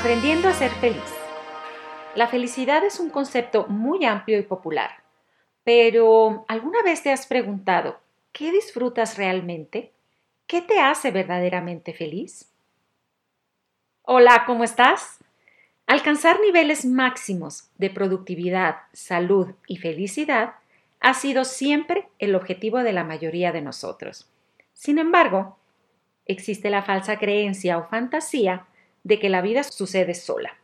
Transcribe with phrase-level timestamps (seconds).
[0.00, 1.14] Aprendiendo a ser feliz.
[2.14, 5.02] La felicidad es un concepto muy amplio y popular,
[5.62, 8.00] pero ¿alguna vez te has preguntado
[8.32, 9.92] qué disfrutas realmente?
[10.46, 12.50] ¿Qué te hace verdaderamente feliz?
[14.00, 15.18] Hola, ¿cómo estás?
[15.86, 20.54] Alcanzar niveles máximos de productividad, salud y felicidad
[21.00, 24.30] ha sido siempre el objetivo de la mayoría de nosotros.
[24.72, 25.58] Sin embargo,
[26.24, 28.66] existe la falsa creencia o fantasía
[29.04, 30.56] de que la vida sucede sola.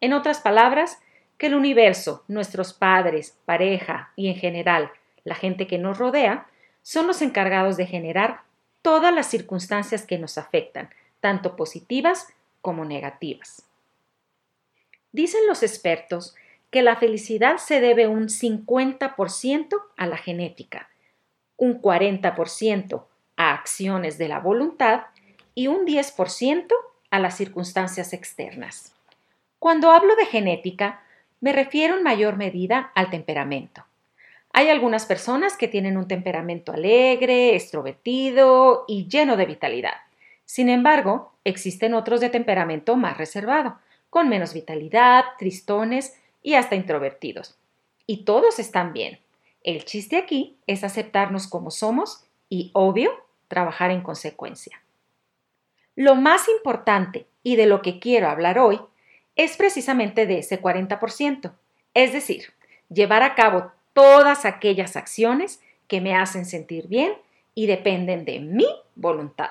[0.00, 0.98] En otras palabras,
[1.38, 4.90] que el universo, nuestros padres, pareja y en general
[5.24, 6.46] la gente que nos rodea,
[6.82, 8.42] son los encargados de generar
[8.82, 12.28] todas las circunstancias que nos afectan, tanto positivas
[12.60, 13.68] como negativas.
[15.12, 16.34] Dicen los expertos
[16.70, 20.88] que la felicidad se debe un 50% a la genética,
[21.56, 23.04] un 40%
[23.36, 25.02] a acciones de la voluntad
[25.54, 26.66] y un 10%
[27.12, 28.94] a las circunstancias externas.
[29.58, 31.02] Cuando hablo de genética,
[31.40, 33.84] me refiero en mayor medida al temperamento.
[34.54, 39.94] Hay algunas personas que tienen un temperamento alegre, extrovertido y lleno de vitalidad.
[40.46, 47.58] Sin embargo, existen otros de temperamento más reservado, con menos vitalidad, tristones y hasta introvertidos.
[48.06, 49.18] Y todos están bien.
[49.62, 53.12] El chiste aquí es aceptarnos como somos y, obvio,
[53.48, 54.81] trabajar en consecuencia.
[55.94, 58.80] Lo más importante y de lo que quiero hablar hoy
[59.36, 61.52] es precisamente de ese 40%,
[61.94, 62.52] es decir,
[62.88, 67.14] llevar a cabo todas aquellas acciones que me hacen sentir bien
[67.54, 69.50] y dependen de mi voluntad.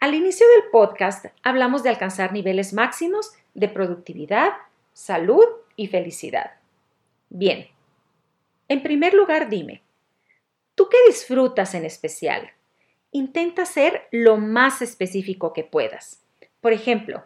[0.00, 4.52] Al inicio del podcast hablamos de alcanzar niveles máximos de productividad,
[4.92, 5.44] salud
[5.76, 6.52] y felicidad.
[7.28, 7.68] Bien,
[8.68, 9.82] en primer lugar dime,
[10.74, 12.50] ¿tú qué disfrutas en especial?
[13.12, 16.22] Intenta ser lo más específico que puedas.
[16.60, 17.24] Por ejemplo,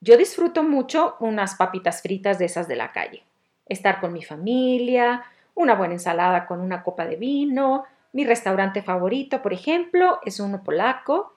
[0.00, 3.22] yo disfruto mucho unas papitas fritas de esas de la calle,
[3.66, 9.42] estar con mi familia, una buena ensalada con una copa de vino, mi restaurante favorito,
[9.42, 11.34] por ejemplo, es uno polaco,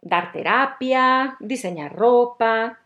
[0.00, 2.78] dar terapia, diseñar ropa.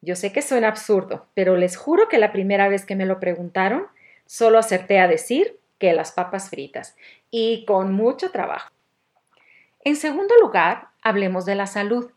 [0.00, 3.20] Yo sé que suena absurdo, pero les juro que la primera vez que me lo
[3.20, 3.86] preguntaron,
[4.24, 6.96] solo acerté a decir que las papas fritas
[7.30, 8.70] y con mucho trabajo.
[9.86, 12.10] En segundo lugar, hablemos de la salud.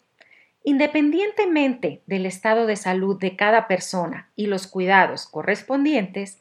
[0.63, 6.39] Independientemente del estado de salud de cada persona y los cuidados correspondientes,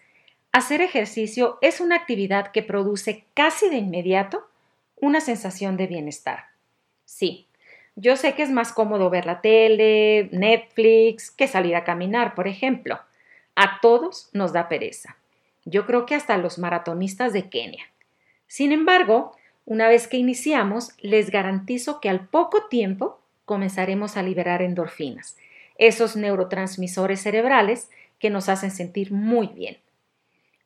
[0.53, 4.49] hacer ejercicio es una actividad que produce casi de inmediato
[4.97, 6.47] una sensación de bienestar.
[7.05, 7.47] Sí,
[7.95, 12.49] yo sé que es más cómodo ver la tele, Netflix, que salir a caminar, por
[12.49, 13.01] ejemplo.
[13.55, 15.19] A todos nos da pereza.
[15.67, 17.85] Yo creo que hasta los maratonistas de Kenia.
[18.47, 19.37] Sin embargo,
[19.69, 25.37] una vez que iniciamos, les garantizo que al poco tiempo comenzaremos a liberar endorfinas,
[25.77, 29.77] esos neurotransmisores cerebrales que nos hacen sentir muy bien.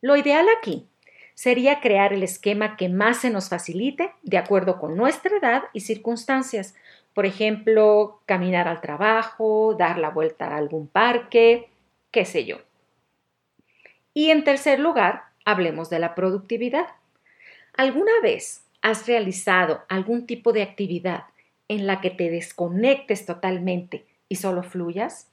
[0.03, 0.87] Lo ideal aquí
[1.35, 5.81] sería crear el esquema que más se nos facilite de acuerdo con nuestra edad y
[5.81, 6.77] circunstancias.
[7.13, 11.69] Por ejemplo, caminar al trabajo, dar la vuelta a algún parque,
[12.13, 12.59] qué sé yo.
[14.15, 16.87] Y en tercer lugar, hablemos de la productividad.
[17.77, 21.25] ¿Alguna vez ¿Has realizado algún tipo de actividad
[21.69, 25.31] en la que te desconectes totalmente y solo fluyas?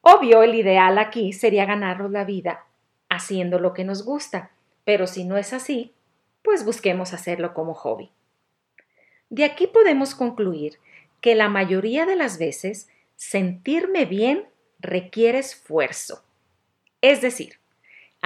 [0.00, 2.66] Obvio, el ideal aquí sería ganarnos la vida
[3.08, 4.50] haciendo lo que nos gusta,
[4.84, 5.94] pero si no es así,
[6.42, 8.10] pues busquemos hacerlo como hobby.
[9.30, 10.78] De aquí podemos concluir
[11.20, 14.48] que la mayoría de las veces sentirme bien
[14.78, 16.22] requiere esfuerzo.
[17.00, 17.58] Es decir,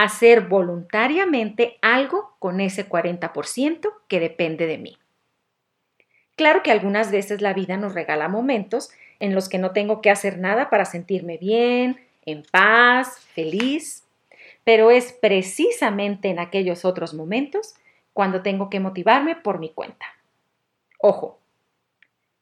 [0.02, 4.96] hacer voluntariamente algo con ese 40% que depende de mí.
[6.36, 10.10] Claro que algunas veces la vida nos regala momentos en los que no tengo que
[10.10, 14.04] hacer nada para sentirme bien, en paz, feliz,
[14.64, 17.74] pero es precisamente en aquellos otros momentos
[18.14, 20.06] cuando tengo que motivarme por mi cuenta.
[20.98, 21.38] Ojo,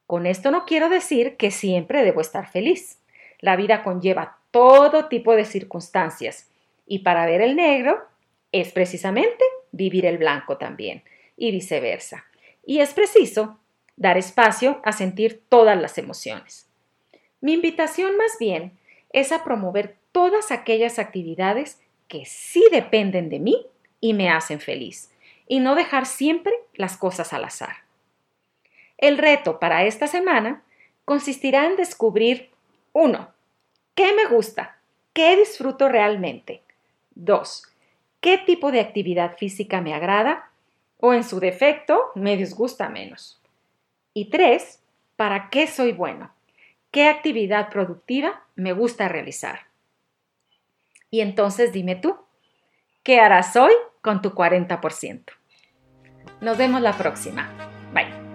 [0.07, 2.99] con esto no quiero decir que siempre debo estar feliz.
[3.39, 6.49] La vida conlleva todo tipo de circunstancias
[6.89, 8.03] y para ver el negro
[8.51, 11.03] es precisamente vivir el blanco también
[11.37, 12.25] y viceversa.
[12.65, 13.59] Y es preciso
[13.95, 16.67] dar espacio a sentir todas las emociones.
[17.41, 18.77] Mi invitación más bien
[19.13, 23.67] es a promover todas aquellas actividades que sí dependen de mí
[24.01, 25.11] y me hacen feliz,
[25.47, 27.83] y no dejar siempre las cosas al azar.
[28.97, 30.63] El reto para esta semana
[31.05, 32.49] consistirá en descubrir
[32.93, 33.31] 1.
[33.93, 34.79] ¿Qué me gusta?
[35.13, 36.63] ¿Qué disfruto realmente?
[37.19, 37.63] 2.
[38.21, 40.51] ¿Qué tipo de actividad física me agrada?
[40.97, 43.41] O en su defecto, me disgusta menos.
[44.13, 44.83] Y 3.
[45.15, 46.31] ¿Para qué soy bueno?
[46.91, 49.67] qué actividad productiva me gusta realizar.
[51.11, 52.17] Y entonces dime tú,
[53.03, 55.23] ¿qué harás hoy con tu 40%?
[56.41, 57.49] Nos vemos la próxima.
[57.93, 58.28] Bye.